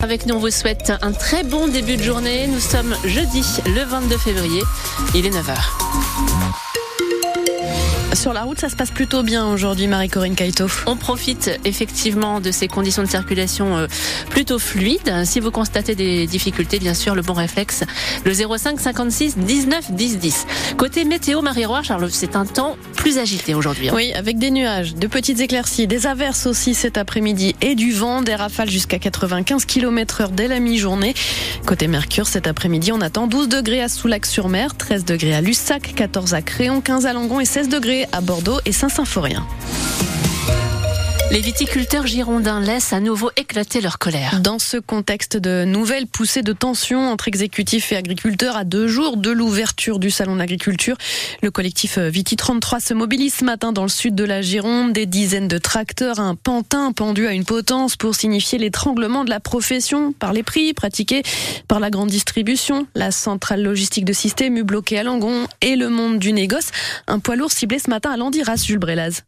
Avec 0.00 0.26
nous, 0.26 0.36
on 0.36 0.38
vous 0.38 0.52
souhaite 0.52 0.92
un 1.02 1.10
très 1.10 1.42
bon 1.42 1.66
début 1.66 1.96
de 1.96 2.02
journée. 2.04 2.46
Nous 2.46 2.60
sommes 2.60 2.94
jeudi, 3.04 3.42
le 3.66 3.82
22 3.82 4.16
février. 4.16 4.62
Il 5.12 5.26
est 5.26 5.30
9h. 5.30 6.67
Sur 8.14 8.32
la 8.32 8.42
route, 8.42 8.58
ça 8.58 8.70
se 8.70 8.74
passe 8.74 8.90
plutôt 8.90 9.22
bien 9.22 9.46
aujourd'hui, 9.46 9.86
Marie-Corinne 9.86 10.34
Kaito. 10.34 10.66
On 10.86 10.96
profite 10.96 11.50
effectivement 11.64 12.40
de 12.40 12.50
ces 12.50 12.66
conditions 12.66 13.02
de 13.02 13.08
circulation 13.08 13.76
euh, 13.76 13.86
plutôt 14.30 14.58
fluides. 14.58 15.24
Si 15.24 15.40
vous 15.40 15.50
constatez 15.50 15.94
des 15.94 16.26
difficultés, 16.26 16.78
bien 16.78 16.94
sûr, 16.94 17.14
le 17.14 17.20
bon 17.20 17.34
réflexe, 17.34 17.84
le 18.24 18.32
05 18.32 18.80
56 18.80 19.36
19 19.36 19.92
10 19.92 20.18
10. 20.18 20.46
Côté 20.78 21.04
météo, 21.04 21.42
Marie-Roire, 21.42 21.84
Charles, 21.84 22.10
c'est 22.10 22.34
un 22.34 22.46
temps 22.46 22.76
plus 22.96 23.18
agité 23.18 23.54
aujourd'hui. 23.54 23.90
Hein. 23.90 23.92
Oui, 23.94 24.12
avec 24.14 24.38
des 24.38 24.50
nuages, 24.50 24.94
de 24.94 25.06
petites 25.06 25.40
éclaircies, 25.40 25.86
des 25.86 26.06
averses 26.06 26.46
aussi 26.46 26.74
cet 26.74 26.96
après-midi 26.96 27.54
et 27.60 27.74
du 27.74 27.92
vent, 27.92 28.22
des 28.22 28.34
rafales 28.34 28.70
jusqu'à 28.70 28.98
95 28.98 29.66
km 29.66 30.22
heure 30.22 30.30
dès 30.30 30.48
la 30.48 30.60
mi-journée. 30.60 31.14
Côté 31.66 31.86
Mercure, 31.86 32.26
cet 32.26 32.46
après-midi, 32.46 32.90
on 32.90 33.02
attend 33.02 33.26
12 33.26 33.48
degrés 33.48 33.82
à 33.82 33.88
Soulac-sur-Mer, 33.88 34.76
13 34.76 35.04
degrés 35.04 35.34
à 35.34 35.40
Lussac, 35.42 35.94
14 35.94 36.34
à 36.34 36.42
Créon, 36.42 36.80
15 36.80 37.06
à 37.06 37.12
Langon 37.12 37.38
et 37.40 37.44
16 37.44 37.68
degrés 37.68 37.97
à 38.12 38.20
Bordeaux 38.20 38.60
et 38.64 38.72
Saint-Symphorien. 38.72 39.46
Les 41.30 41.40
viticulteurs 41.40 42.06
girondins 42.06 42.58
laissent 42.58 42.94
à 42.94 43.00
nouveau 43.00 43.30
éclater 43.36 43.82
leur 43.82 43.98
colère. 43.98 44.40
Dans 44.40 44.58
ce 44.58 44.78
contexte 44.78 45.36
de 45.36 45.66
nouvelles 45.66 46.06
poussées 46.06 46.40
de 46.40 46.54
tension 46.54 47.12
entre 47.12 47.28
exécutifs 47.28 47.92
et 47.92 47.96
agriculteurs 47.96 48.56
à 48.56 48.64
deux 48.64 48.88
jours 48.88 49.18
de 49.18 49.30
l'ouverture 49.30 49.98
du 49.98 50.10
salon 50.10 50.36
d'agriculture, 50.36 50.96
le 51.42 51.50
collectif 51.50 51.98
Viti 51.98 52.36
33 52.36 52.80
se 52.80 52.94
mobilise 52.94 53.34
ce 53.34 53.44
matin 53.44 53.72
dans 53.72 53.82
le 53.82 53.90
sud 53.90 54.14
de 54.14 54.24
la 54.24 54.40
Gironde. 54.40 54.94
Des 54.94 55.04
dizaines 55.04 55.48
de 55.48 55.58
tracteurs, 55.58 56.18
un 56.18 56.34
pantin 56.34 56.92
pendu 56.92 57.26
à 57.26 57.34
une 57.34 57.44
potence 57.44 57.96
pour 57.96 58.14
signifier 58.14 58.56
l'étranglement 58.56 59.24
de 59.24 59.30
la 59.30 59.38
profession 59.38 60.14
par 60.14 60.32
les 60.32 60.42
prix 60.42 60.72
pratiqués 60.72 61.22
par 61.68 61.78
la 61.78 61.90
grande 61.90 62.08
distribution, 62.08 62.86
la 62.94 63.10
centrale 63.10 63.62
logistique 63.62 64.06
de 64.06 64.14
système 64.14 64.62
bloquée 64.62 64.98
à 64.98 65.02
Langon 65.02 65.46
et 65.60 65.76
le 65.76 65.90
monde 65.90 66.18
du 66.18 66.32
négoce. 66.32 66.70
Un 67.06 67.18
poids 67.18 67.36
lourd 67.36 67.52
ciblé 67.52 67.78
ce 67.78 67.90
matin 67.90 68.12
à 68.12 68.16
Landiras, 68.16 68.64
Jules 68.66 68.78
Brélaz. 68.78 69.27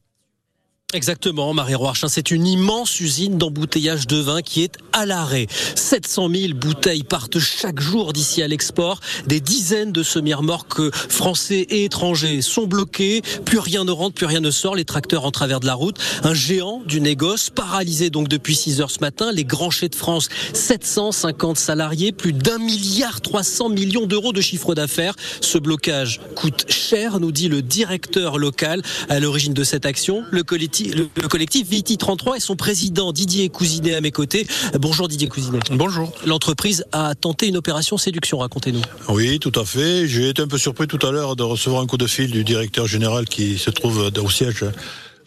Exactement, 0.92 1.54
Marie 1.54 1.76
Roarchin, 1.76 2.08
c'est 2.08 2.32
une 2.32 2.48
immense 2.48 2.98
usine 2.98 3.38
d'embouteillage 3.38 4.08
de 4.08 4.16
vin 4.16 4.42
qui 4.42 4.64
est 4.64 4.76
à 4.92 5.06
l'arrêt. 5.06 5.46
700 5.76 6.28
000 6.34 6.54
bouteilles 6.54 7.04
partent 7.04 7.38
chaque 7.38 7.78
jour 7.78 8.12
d'ici 8.12 8.42
à 8.42 8.48
l'export. 8.48 8.98
Des 9.26 9.38
dizaines 9.38 9.92
de 9.92 10.02
semi-remorques 10.02 10.92
français 10.92 11.60
et 11.70 11.84
étrangers 11.84 12.42
sont 12.42 12.66
bloqués. 12.66 13.22
Plus 13.44 13.60
rien 13.60 13.84
ne 13.84 13.92
rentre, 13.92 14.16
plus 14.16 14.26
rien 14.26 14.40
ne 14.40 14.50
sort. 14.50 14.74
Les 14.74 14.84
tracteurs 14.84 15.24
en 15.24 15.30
travers 15.30 15.60
de 15.60 15.66
la 15.66 15.74
route. 15.74 15.96
Un 16.24 16.34
géant 16.34 16.82
du 16.84 17.00
négoce, 17.00 17.50
paralysé 17.50 18.10
donc 18.10 18.26
depuis 18.26 18.56
6 18.56 18.80
heures 18.80 18.90
ce 18.90 18.98
matin. 19.00 19.30
Les 19.30 19.44
grands 19.44 19.70
chais 19.70 19.88
de 19.88 19.94
France, 19.94 20.28
750 20.54 21.56
salariés, 21.56 22.10
plus 22.10 22.32
d'un 22.32 22.58
milliard 22.58 23.20
300 23.20 23.68
millions 23.68 24.06
d'euros 24.06 24.32
de 24.32 24.40
chiffre 24.40 24.74
d'affaires. 24.74 25.14
Ce 25.40 25.56
blocage 25.56 26.20
coûte 26.34 26.64
cher, 26.68 27.20
nous 27.20 27.30
dit 27.30 27.48
le 27.48 27.62
directeur 27.62 28.38
local 28.38 28.82
à 29.08 29.20
l'origine 29.20 29.54
de 29.54 29.62
cette 29.62 29.86
action. 29.86 30.24
Le 30.32 30.42
collectif 30.42 30.79
le, 30.88 31.28
collectif 31.28 31.68
Viti 31.68 31.96
33 31.96 32.36
et 32.36 32.40
son 32.40 32.56
président 32.56 33.12
Didier 33.12 33.48
Cousinet 33.48 33.94
à 33.94 34.00
mes 34.00 34.10
côtés. 34.10 34.46
Bonjour 34.78 35.08
Didier 35.08 35.28
Cousinet. 35.28 35.60
Bonjour. 35.72 36.12
L'entreprise 36.26 36.84
a 36.92 37.14
tenté 37.14 37.48
une 37.48 37.56
opération 37.56 37.98
séduction, 37.98 38.38
racontez-nous. 38.38 38.82
Oui, 39.08 39.38
tout 39.38 39.52
à 39.54 39.64
fait. 39.64 40.06
J'ai 40.06 40.30
été 40.30 40.42
un 40.42 40.48
peu 40.48 40.58
surpris 40.58 40.86
tout 40.86 41.04
à 41.06 41.10
l'heure 41.10 41.36
de 41.36 41.42
recevoir 41.42 41.82
un 41.82 41.86
coup 41.86 41.98
de 41.98 42.06
fil 42.06 42.30
du 42.30 42.44
directeur 42.44 42.86
général 42.86 43.26
qui 43.26 43.58
se 43.58 43.70
trouve 43.70 44.10
au 44.22 44.30
siège 44.30 44.64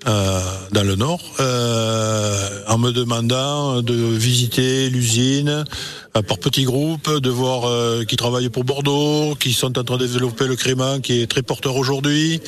euh, 0.05 0.41
dans 0.73 0.83
le 0.83 0.95
nord, 0.95 1.21
euh, 1.39 2.61
en 2.67 2.77
me 2.77 2.91
demandant 2.91 3.81
de 3.81 3.93
visiter 3.93 4.89
l'usine 4.89 5.63
par 6.21 6.37
petits 6.37 6.63
groupes, 6.63 7.09
de 7.09 7.29
voir 7.29 7.65
euh, 7.65 8.03
qui 8.03 8.15
travaillent 8.15 8.49
pour 8.49 8.63
Bordeaux, 8.63 9.35
qui 9.39 9.53
sont 9.53 9.77
en 9.79 9.83
train 9.83 9.97
de 9.97 10.05
développer 10.05 10.45
le 10.45 10.55
crément 10.55 10.99
qui 10.99 11.21
est 11.21 11.27
très 11.27 11.41
porteur 11.41 11.75
aujourd'hui, 11.75 12.39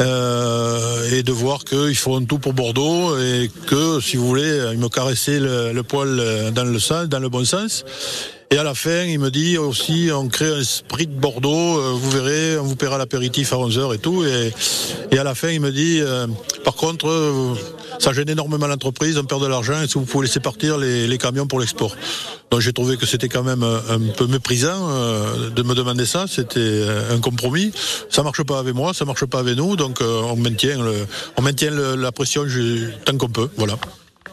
euh, 0.00 1.10
et 1.10 1.22
de 1.22 1.32
voir 1.32 1.64
qu'ils 1.64 1.96
font 1.96 2.24
tout 2.24 2.38
pour 2.38 2.52
Bordeaux 2.52 3.18
et 3.18 3.50
que, 3.66 4.00
si 4.00 4.16
vous 4.16 4.26
voulez, 4.26 4.70
ils 4.72 4.78
me 4.78 4.88
caressaient 4.88 5.40
le, 5.40 5.72
le 5.72 5.82
poil 5.82 6.52
dans 6.52 6.64
le 6.64 6.78
sens, 6.78 7.08
dans 7.08 7.18
le 7.20 7.28
bon 7.28 7.44
sens. 7.44 7.84
Et 8.52 8.58
à 8.58 8.62
la 8.62 8.74
fin, 8.74 9.02
il 9.02 9.18
me 9.18 9.30
dit 9.30 9.58
aussi, 9.58 10.08
on 10.14 10.28
crée 10.28 10.52
un 10.52 10.60
esprit 10.60 11.08
de 11.08 11.12
Bordeaux, 11.12 11.78
euh, 11.78 11.92
vous 11.94 12.10
verrez, 12.10 12.56
on 12.58 12.62
vous 12.62 12.76
paiera 12.76 12.96
l'apéritif 12.96 13.52
à 13.52 13.56
11h 13.56 13.94
et 13.94 13.98
tout. 13.98 14.24
Et, 14.24 14.52
et, 15.10 15.18
à 15.18 15.24
la 15.24 15.34
fin, 15.34 15.48
il 15.48 15.60
me 15.60 15.72
dit, 15.72 15.98
euh, 16.00 16.28
par 16.64 16.74
contre, 16.74 17.08
euh, 17.08 17.54
ça 17.98 18.12
gêne 18.12 18.28
énormément 18.28 18.68
l'entreprise, 18.68 19.18
on 19.18 19.24
perd 19.24 19.42
de 19.42 19.48
l'argent, 19.48 19.80
est-ce 19.82 19.94
que 19.94 19.98
vous 19.98 20.04
pouvez 20.04 20.28
laisser 20.28 20.38
partir 20.38 20.78
les, 20.78 21.08
les 21.08 21.18
camions 21.18 21.48
pour 21.48 21.58
l'export? 21.58 21.96
Donc 22.52 22.60
j'ai 22.60 22.72
trouvé 22.72 22.96
que 22.96 23.04
c'était 23.04 23.28
quand 23.28 23.42
même 23.42 23.64
un 23.64 23.98
peu 24.16 24.28
méprisant 24.28 24.88
de 25.50 25.62
me 25.62 25.74
demander 25.74 26.06
ça, 26.06 26.26
c'était 26.28 26.86
un 27.10 27.18
compromis. 27.18 27.72
Ça 28.10 28.22
marche 28.22 28.44
pas 28.44 28.60
avec 28.60 28.74
moi, 28.74 28.94
ça 28.94 29.04
marche 29.04 29.24
pas 29.24 29.40
avec 29.40 29.56
nous, 29.56 29.74
donc 29.74 29.98
on 30.00 30.36
maintient, 30.36 30.80
le, 30.80 31.06
on 31.36 31.42
maintient 31.42 31.72
le, 31.72 31.96
la 31.96 32.12
pression 32.12 32.44
tant 33.04 33.16
qu'on 33.16 33.28
peut, 33.28 33.48
voilà 33.56 33.76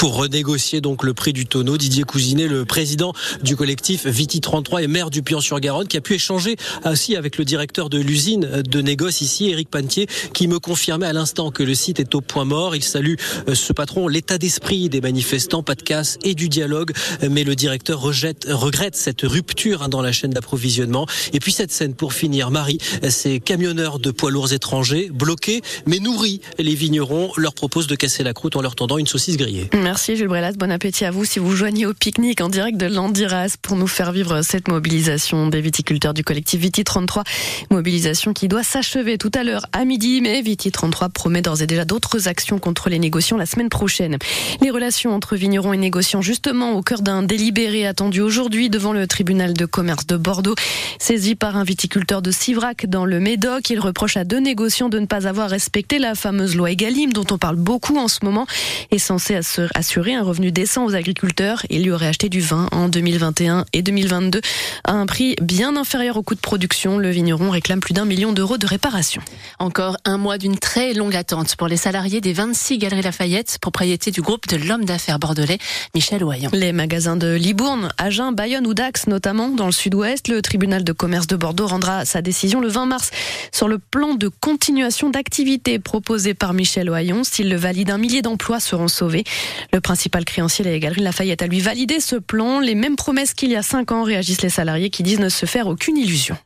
pour 0.04 0.18
renégocier 0.18 0.82
donc 0.82 1.06
le 1.06 1.14
prix 1.14 1.32
du 1.32 1.46
tonneau. 1.46 1.78
Didier 1.78 2.04
Cousinet, 2.04 2.50
le 2.50 2.66
président 2.66 3.14
du 3.42 3.56
collectif 3.56 4.06
Viti 4.06 4.42
33 4.42 4.84
et 4.84 4.88
maire 4.88 5.10
du 5.10 5.24
Puy-en-sur-Garonne, 5.24 5.88
qui 5.88 5.96
a 5.96 6.02
pu 6.02 6.16
échanger 6.16 6.58
aussi 6.84 7.16
avec 7.16 7.38
le 7.38 7.46
directeur 7.46 7.90
de 7.90 8.00
l'usine 8.00 8.64
de 8.64 8.82
négoce 8.82 9.22
ici, 9.22 9.50
Éric 9.50 9.70
Pantier, 9.70 10.08
qui 10.34 10.50
me 10.50 10.60
confirmait 10.60 11.06
à 11.06 11.14
l'instant 11.14 11.52
que 11.52 11.64
le 11.64 11.74
site 11.74 12.02
est 12.02 12.16
au 12.16 12.20
point 12.20 12.44
mort. 12.44 12.76
Il 12.76 12.84
salue 12.84 13.14
euh, 13.48 13.56
ce 13.56 13.72
patron, 13.72 14.10
l'état 14.10 14.38
d'esprit 14.38 14.90
des 14.90 15.00
manifestants, 15.00 15.64
pas 15.64 15.76
de 15.76 15.84
casse 15.84 16.20
et 16.26 16.36
du 16.36 16.50
dialogue, 16.50 16.92
mais 17.32 17.46
le 17.46 17.56
directeur 17.56 18.02
rejette, 18.02 18.46
regrette 18.50 18.98
cette 18.98 19.22
rupture 19.22 19.84
hein, 19.84 19.88
dans 19.88 20.02
la 20.02 20.12
chaîne 20.12 20.32
d'approvisionnement. 20.32 21.08
Et 21.32 21.40
puis 21.40 21.54
cette 21.54 21.72
scène 21.72 21.94
pour 21.94 22.12
finir, 22.12 22.52
Marie, 22.52 22.80
ces 23.08 23.40
camionneurs 23.40 24.00
de 24.00 24.12
poids 24.12 24.32
lourds 24.32 24.52
étrangers 24.52 25.10
bloqués 25.14 25.62
mais 25.86 26.00
nourris. 26.00 26.42
Les 26.60 26.76
vignerons 26.76 27.32
leur 27.38 27.54
proposent 27.54 27.88
de 27.88 27.96
casser 27.96 28.24
la 28.24 28.34
croûte 28.34 28.58
en 28.58 28.62
leur 28.62 28.76
tendant 28.76 28.98
une 28.98 29.08
saucisse 29.08 29.38
grillée. 29.38 29.70
Jules 29.98 30.28
Brelas, 30.28 30.54
bon 30.54 30.72
appétit 30.72 31.06
à 31.06 31.12
vous 31.12 31.24
si 31.24 31.40
vous 31.40 31.56
joignez 31.56 31.86
au 31.86 31.94
pique-nique 31.94 32.42
en 32.42 32.50
direct 32.50 32.78
de 32.78 32.88
l'Andiras 32.88 33.56
pour 33.62 33.76
nous 33.78 33.88
faire 33.88 34.12
vivre 34.12 34.42
cette 34.42 34.68
mobilisation 34.68 35.48
des 35.48 35.62
viticulteurs 35.62 36.14
du 36.14 36.24
collectif 36.24 36.60
Viti 36.60 36.84
33. 36.84 37.24
Mobilisation 37.70 38.34
qui 38.34 38.48
doit 38.48 38.64
s'achever 38.64 39.18
tout 39.18 39.32
à 39.36 39.44
l'heure 39.44 39.68
à 39.72 39.86
midi, 39.86 40.20
mais 40.22 40.42
Viti 40.42 40.72
33 40.72 41.10
promet 41.10 41.42
d'ores 41.42 41.62
et 41.62 41.68
déjà 41.68 41.86
d'autres 41.86 42.28
actions 42.28 42.60
contre 42.60 42.90
les 42.90 42.98
négociants 42.98 43.38
la 43.38 43.46
semaine 43.46 43.70
prochaine. 43.70 44.18
Les 44.62 44.72
relations 44.72 45.14
entre 45.14 45.36
vignerons 45.36 45.74
et 45.74 45.78
négociants 45.78 46.22
justement 46.22 46.72
au 46.74 46.82
cœur 46.82 47.02
d'un 47.02 47.22
délibéré 47.22 47.86
attendu 47.86 48.22
aujourd'hui 48.22 48.70
devant 48.70 48.94
le 48.94 49.06
tribunal 49.08 49.54
de 49.54 49.66
commerce 49.66 50.08
de 50.08 50.18
Bordeaux. 50.18 50.56
Saisi 51.00 51.36
par 51.36 51.56
un 51.56 51.64
viticulteur 51.64 52.22
de 52.22 52.32
Sivrac 52.32 52.88
dans 52.88 53.06
le 53.06 53.20
Médoc, 53.20 53.70
il 53.70 53.80
reproche 53.80 54.18
à 54.18 54.24
deux 54.24 54.40
négociants 54.40 54.90
de 54.90 55.00
ne 55.00 55.06
pas 55.06 55.28
avoir 55.28 55.50
respecté 55.50 56.00
la 56.00 56.16
fameuse 56.16 56.56
loi 56.56 56.72
Egalim 56.72 57.14
dont 57.14 57.26
on 57.32 57.38
parle 57.38 57.58
beaucoup 57.58 57.98
en 57.98 58.08
ce 58.08 58.20
moment 58.24 58.48
et 58.92 59.00
censée 59.00 59.36
assurer 59.74 60.14
un 60.14 60.24
revenu 60.24 60.52
décent 60.52 60.86
aux 60.86 60.96
agriculteurs. 60.96 61.66
Il 61.70 61.84
lui 61.84 61.92
aurait 61.92 62.08
acheté 62.08 62.30
du 62.30 62.42
vin 62.42 62.68
en 62.72 62.90
2021 62.90 63.66
et 63.74 63.82
2022 63.82 64.42
à 64.84 64.94
un 64.94 65.06
prix 65.06 65.36
bien 65.42 65.76
inférieur 65.76 66.18
au 66.18 66.24
coût 66.24 66.36
de 66.36 66.40
production. 66.40 66.98
Le 66.98 67.10
vigneron 67.10 67.50
réclame 67.50 67.80
plus 67.80 67.94
d'un 67.94 68.06
million 68.06 68.34
d'euros 68.34 68.58
de 68.58 68.66
réparation. 68.66 69.22
Encore 69.60 69.98
un 70.06 70.18
mois 70.18 70.38
d'une 70.38 70.58
très 70.58 70.94
longue 70.94 71.16
attente 71.16 71.56
pour 71.56 71.68
les 71.68 71.78
salariés 71.78 72.22
des 72.22 72.34
26 72.34 72.78
Galeries 72.78 73.02
Lafayette, 73.02 73.58
propriété 73.62 74.12
du 74.12 74.22
groupe 74.22 74.48
de 74.48 74.58
l'homme 74.58 74.86
d'affaires 74.86 75.20
bordelais 75.20 75.58
Michel 75.96 76.24
Oyon. 76.24 76.50
Les 76.54 76.74
magasins 76.74 77.18
de 77.18 77.34
Libourne, 77.34 77.90
Agen, 77.98 78.32
Bayonne 78.32 78.68
ou 78.68 78.74
Dax 78.74 79.08
notamment 79.08 79.50
dans 79.50 79.66
le 79.66 79.72
sud-ouest, 79.72 80.28
le 80.28 80.42
tribunal 80.42 80.84
de 80.84 80.92
commerce 80.92 81.28
de 81.28 81.36
Bordeaux 81.36 81.68
rendra 81.68 82.06
sa 82.06 82.22
décision 82.22 82.62
le 82.62 82.68
20 82.68 82.86
mars 82.86 83.12
sur 83.52 83.68
le 83.68 83.78
plan 83.80 84.16
de 84.16 84.28
continuation 84.28 85.10
d'activité 85.10 85.80
proposé 85.80 86.34
par 86.34 86.54
Michel 86.54 86.90
Oyon. 86.90 87.24
S'il 87.24 87.50
le 87.50 87.56
valide, 87.56 87.90
un 87.90 87.98
millier 87.98 88.22
d'emplois 88.22 88.60
seront 88.60 88.88
sauvés. 88.88 89.24
Le 89.72 89.80
principal 89.80 90.26
créancier, 90.26 90.66
les 90.66 90.80
Galeries 90.80 91.02
Lafayette, 91.02 91.42
a 91.42 91.48
lui 91.48 91.60
validé 91.60 92.00
ce 92.00 92.16
plan. 92.16 92.60
Les 92.60 92.76
mêmes 92.76 92.96
promesses 92.96 93.34
qu'il 93.34 93.52
y 93.52 93.56
a 93.56 93.64
cinq 93.64 93.92
ans 93.92 94.04
réagissent 94.04 94.42
les 94.42 94.50
salariés 94.50 94.90
qui 94.90 95.04
disent 95.04 95.20
ne 95.20 95.30
se 95.30 95.46
faire 95.46 95.68
aucune 95.68 95.98
illusion. 95.98 96.38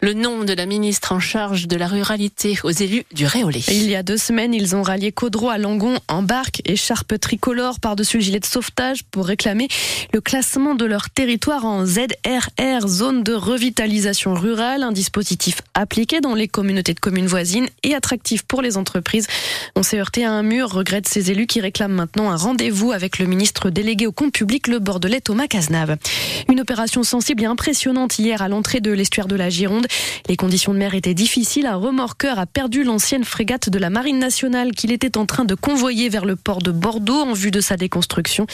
Le 0.00 0.14
nom 0.14 0.44
de 0.44 0.54
la 0.54 0.64
ministre 0.64 1.12
en 1.12 1.20
charge 1.20 1.68
de 1.68 1.76
la 1.76 1.86
ruralité 1.86 2.58
aux 2.64 2.70
élus 2.70 3.04
du 3.12 3.26
Réolé. 3.26 3.62
Il 3.68 3.90
y 3.90 3.94
a 3.94 4.02
deux 4.02 4.16
semaines, 4.16 4.54
ils 4.54 4.74
ont 4.74 4.82
rallié 4.82 5.12
Caudreau 5.12 5.50
à 5.50 5.58
Langon 5.58 5.98
en 6.08 6.22
barque, 6.22 6.62
écharpe 6.64 7.20
tricolore 7.20 7.78
par-dessus 7.80 8.16
le 8.16 8.22
gilet 8.22 8.40
de 8.40 8.46
sauvetage 8.46 9.04
pour 9.04 9.26
réclamer 9.26 9.68
le 10.14 10.22
classement 10.22 10.74
de 10.74 10.86
leur 10.86 11.10
territoire 11.10 11.66
en 11.66 11.84
ZRR, 11.84 12.88
zone 12.88 13.22
de 13.22 13.34
revitalisation 13.34 14.32
rurale, 14.32 14.82
un 14.82 14.92
dispositif 14.92 15.60
appliqué 15.74 16.22
dans 16.22 16.34
les 16.34 16.48
communautés 16.48 16.94
de 16.94 17.00
communes 17.00 17.26
voisines 17.26 17.68
et 17.82 17.94
attractif 17.94 18.44
pour 18.44 18.62
les 18.62 18.78
entreprises. 18.78 19.26
On 19.76 19.82
s'est 19.82 20.00
heurté 20.00 20.24
à 20.24 20.32
un 20.32 20.42
mur, 20.42 20.72
regrette 20.72 21.06
ces 21.06 21.30
élus 21.30 21.46
qui 21.46 21.60
réclament 21.60 21.92
maintenant 21.92 22.30
un 22.30 22.36
rendez-vous 22.36 22.92
avec 22.92 23.18
le 23.18 23.26
ministre 23.26 23.68
délégué 23.68 24.06
au 24.06 24.12
compte 24.12 24.32
public, 24.32 24.68
le 24.68 24.78
Bordelais 24.78 25.20
Thomas 25.20 25.48
Cazenave. 25.48 25.98
Une 26.48 26.60
opération 26.60 27.02
sensible 27.02 27.42
et 27.42 27.46
impressionnante 27.46 28.18
hier 28.18 28.40
à 28.40 28.48
l'entrée 28.48 28.80
de 28.80 28.92
l'estuaire 28.92 29.28
de 29.28 29.36
la 29.36 29.49
la 29.50 29.56
Gironde. 29.56 29.86
Les 30.28 30.36
conditions 30.36 30.72
de 30.72 30.78
mer 30.78 30.94
étaient 30.94 31.12
difficiles. 31.12 31.66
Un 31.66 31.74
remorqueur 31.74 32.38
a 32.38 32.46
perdu 32.46 32.84
l'ancienne 32.84 33.24
frégate 33.24 33.68
de 33.68 33.78
la 33.80 33.90
Marine 33.90 34.20
nationale 34.20 34.70
qu'il 34.72 34.92
était 34.92 35.18
en 35.18 35.26
train 35.26 35.44
de 35.44 35.56
convoyer 35.56 36.08
vers 36.08 36.24
le 36.24 36.36
port 36.36 36.62
de 36.62 36.70
Bordeaux 36.70 37.22
en 37.22 37.32
vue 37.32 37.50
de 37.50 37.60
sa 37.60 37.76
déconstruction. 37.76 38.46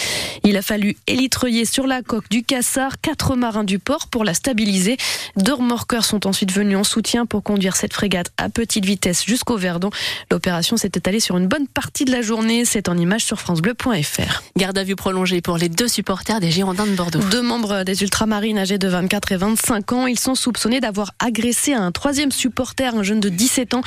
Il 0.42 0.56
a 0.56 0.62
fallu 0.62 0.96
élitreuiller 1.06 1.66
sur 1.66 1.86
la 1.86 2.00
coque 2.00 2.30
du 2.30 2.42
Cassard 2.42 2.98
quatre 3.02 3.36
marins 3.36 3.64
du 3.64 3.78
port 3.78 4.08
pour 4.08 4.24
la 4.24 4.32
stabiliser. 4.32 4.96
Deux 5.36 5.52
remorqueurs 5.52 6.06
sont 6.06 6.26
ensuite 6.26 6.50
venus 6.50 6.78
en 6.78 6.84
soutien 6.84 7.26
pour 7.26 7.42
conduire 7.42 7.76
cette 7.76 7.92
frégate 7.92 8.32
à 8.38 8.48
petite 8.48 8.86
vitesse 8.86 9.24
jusqu'au 9.26 9.58
Verdon. 9.58 9.90
L'opération 10.30 10.78
s'est 10.78 10.92
étalée 10.94 11.20
sur 11.20 11.36
une 11.36 11.46
bonne 11.46 11.66
partie 11.66 12.06
de 12.06 12.10
la 12.10 12.22
journée. 12.22 12.64
C'est 12.64 12.88
en 12.88 12.96
image 12.96 13.24
sur 13.24 13.38
francebleu.fr. 13.38 14.42
Garde 14.56 14.78
à 14.78 14.84
vue 14.84 14.96
prolongée 14.96 15.42
pour 15.42 15.58
les 15.58 15.68
deux 15.68 15.88
supporters 15.88 16.40
des 16.40 16.50
Girondins 16.50 16.86
de 16.86 16.94
Bordeaux. 16.94 17.20
Deux 17.30 17.42
membres 17.42 17.82
des 17.82 18.02
ultramarines 18.02 18.56
âgés 18.56 18.78
de 18.78 18.88
24 18.88 19.32
et 19.32 19.36
25 19.36 19.92
ans, 19.92 20.06
ils 20.06 20.18
sont 20.18 20.34
soupçonnés 20.34 20.80
d'avoir 20.86 21.10
agressé 21.18 21.72
un 21.72 21.90
troisième 21.90 22.30
supporter, 22.30 22.94
un 22.94 23.02
jeune 23.02 23.18
de 23.18 23.28
17 23.28 23.74
ans, 23.74 23.80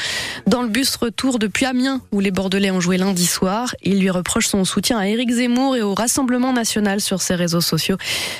dans 0.47 0.61
le 0.61 0.67
bus 0.67 0.97
retour 0.97 1.39
depuis 1.39 1.65
Amiens, 1.65 2.01
où 2.11 2.19
les 2.19 2.29
Bordelais 2.29 2.71
ont 2.71 2.81
joué 2.81 2.97
lundi 2.97 3.25
soir. 3.25 3.73
Il 3.83 4.01
lui 4.01 4.09
reproche 4.09 4.47
son 4.47 4.65
soutien 4.65 4.97
à 4.97 5.07
Éric 5.07 5.31
Zemmour 5.31 5.77
et 5.77 5.81
au 5.81 5.93
Rassemblement 5.93 6.51
national 6.51 6.99
sur 6.99 7.21
ses 7.21 7.35
réseaux 7.35 7.61
sociaux. 7.61 7.95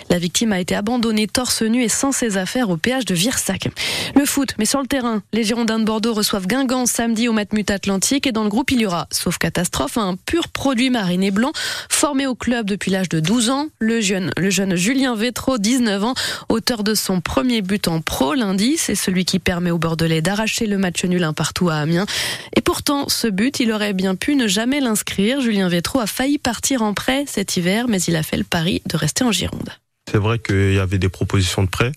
La 0.10 0.20
victime 0.20 0.52
a 0.52 0.60
été 0.60 0.76
abandonnée 0.76 1.26
torse 1.26 1.62
nu 1.62 1.84
et 1.84 1.88
sans 1.88 2.12
ses 2.12 2.36
affaires 2.36 2.70
au 2.70 2.76
péage 2.76 3.06
de 3.06 3.16
Virsac. 3.16 3.70
Le 4.14 4.26
foot, 4.26 4.56
mais 4.58 4.66
sur 4.66 4.82
le 4.82 4.88
terrain, 4.88 5.22
les 5.32 5.46
Girondins 5.46 5.80
de 5.80 5.86
Bordeaux 5.86 6.14
reçoivent 6.14 6.46
Guingamp 6.46 6.86
samedi 6.86 7.30
au 7.30 7.32
Matmut 7.32 7.72
Atlantique 7.72 8.28
et 8.28 8.34
dans 8.34 8.44
le 8.44 8.50
groupe 8.50 8.72
il 8.72 8.82
y 8.82 8.86
aura, 8.86 9.08
sauf 9.10 9.38
catastrophe, 9.38 9.98
un 9.98 10.18
pur 10.18 10.50
produit 10.50 10.90
mariné 10.90 11.32
blanc 11.32 11.54
formé 11.88 12.28
au 12.28 12.36
club 12.36 12.66
depuis 12.66 12.92
l'âge 12.92 13.08
de 13.08 13.22
12 13.22 13.52
ans. 13.52 13.68
Le 13.80 14.02
jeune, 14.02 14.32
le 14.36 14.50
jeune 14.50 14.76
Julien 14.76 15.16
Vétro, 15.16 15.58
19 15.58 16.04
ans, 16.04 16.14
auteur 16.50 16.84
de 16.84 16.94
son 16.94 17.22
premier 17.22 17.62
but 17.62 17.88
en 17.88 18.02
pro 18.02 18.36
lundi, 18.50 18.78
c'est 18.78 18.96
celui 18.96 19.26
qui 19.26 19.38
permet 19.38 19.70
aux 19.70 19.78
Bordelais 19.78 20.22
d'arracher 20.22 20.66
le 20.66 20.80
match 20.80 21.06
nul 21.06 21.24
un 21.24 21.34
partout 21.34 21.70
à 21.70 21.76
Amiens. 21.76 22.08
Et 22.56 22.62
pourtant, 22.62 23.08
ce 23.08 23.28
but, 23.28 23.60
il 23.60 23.72
aurait 23.72 23.94
bien 23.94 24.16
pu 24.16 24.36
ne 24.36 24.48
jamais 24.48 24.80
l'inscrire. 24.80 25.40
Julien 25.40 25.70
Vétro 25.70 26.00
a 26.00 26.08
failli 26.08 26.40
partir 26.40 26.82
en 26.82 26.96
prêt 26.96 27.26
cet 27.28 27.58
hiver, 27.58 27.86
mais 27.88 28.02
il 28.02 28.16
a 28.16 28.24
fait 28.24 28.38
le 28.38 28.44
pari 28.44 28.82
de 28.88 28.98
rester 28.98 29.24
en 29.24 29.32
Gironde. 29.32 29.70
C'est 30.12 30.18
vrai 30.18 30.40
qu'il 30.40 30.74
y 30.74 30.80
avait 30.80 30.98
des 30.98 31.10
propositions 31.10 31.62
de 31.62 31.70
prêt 31.70 31.92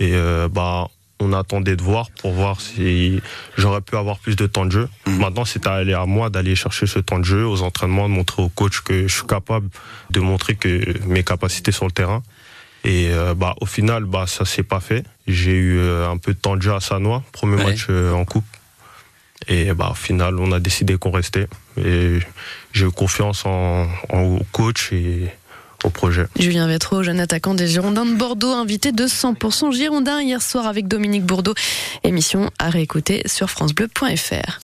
et 0.00 0.14
euh, 0.14 0.48
bah 0.48 0.88
on 1.20 1.32
attendait 1.34 1.76
de 1.76 1.82
voir 1.82 2.10
pour 2.22 2.32
voir 2.32 2.60
si 2.60 3.20
j'aurais 3.58 3.82
pu 3.82 3.96
avoir 3.96 4.18
plus 4.18 4.36
de 4.36 4.46
temps 4.46 4.64
de 4.64 4.72
jeu. 4.72 4.88
Mmh. 5.06 5.18
Maintenant, 5.18 5.44
c'est 5.44 5.66
à, 5.66 5.74
à 5.74 6.06
moi 6.06 6.30
d'aller 6.30 6.54
chercher 6.54 6.86
ce 6.86 7.00
temps 7.00 7.18
de 7.18 7.24
jeu 7.24 7.46
aux 7.46 7.60
entraînements, 7.62 8.08
de 8.08 8.14
montrer 8.14 8.40
au 8.40 8.48
coach 8.48 8.80
que 8.80 9.08
je 9.08 9.14
suis 9.14 9.26
capable 9.26 9.68
de 10.10 10.20
montrer 10.20 10.54
que 10.54 11.06
mes 11.06 11.24
capacités 11.24 11.72
sur 11.72 11.84
le 11.84 11.92
terrain. 11.92 12.22
Et 12.88 13.10
euh, 13.12 13.34
bah 13.34 13.54
au 13.60 13.66
final, 13.66 14.06
bah 14.06 14.24
ça 14.26 14.46
s'est 14.46 14.62
pas 14.62 14.80
fait. 14.80 15.04
J'ai 15.26 15.52
eu 15.52 15.78
euh, 15.78 16.08
un 16.08 16.16
peu 16.16 16.32
de 16.32 16.38
temps 16.38 16.56
de 16.56 16.62
jeu 16.62 16.72
à 16.72 16.80
Sanois, 16.80 17.22
premier 17.32 17.56
ouais. 17.56 17.64
match 17.64 17.86
euh, 17.90 18.12
en 18.12 18.24
coupe. 18.24 18.46
Et 19.46 19.74
bah 19.74 19.90
au 19.90 19.94
final, 19.94 20.38
on 20.38 20.52
a 20.52 20.58
décidé 20.58 20.96
qu'on 20.96 21.10
restait. 21.10 21.48
Et 21.76 22.18
j'ai 22.72 22.86
eu 22.86 22.90
confiance 22.90 23.44
en, 23.44 23.86
en, 24.08 24.22
au 24.22 24.40
coach 24.52 24.90
et 24.92 25.28
au 25.84 25.90
projet. 25.90 26.28
Julien 26.38 26.66
Vétro, 26.66 27.02
jeune 27.02 27.20
attaquant 27.20 27.52
des 27.52 27.66
Girondins 27.66 28.06
de 28.06 28.16
Bordeaux, 28.16 28.52
invité 28.52 28.90
de 28.90 29.04
100% 29.04 29.70
Girondins 29.70 30.22
hier 30.22 30.40
soir 30.40 30.66
avec 30.66 30.88
Dominique 30.88 31.24
Bourdeau. 31.24 31.52
Émission 32.04 32.50
à 32.58 32.70
réécouter 32.70 33.20
sur 33.26 33.50
francebleu.fr. 33.50 34.56